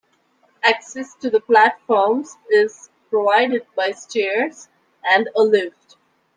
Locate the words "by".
3.75-3.91